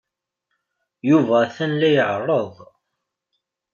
[1.09, 2.53] Yuba atan la iɛerreḍ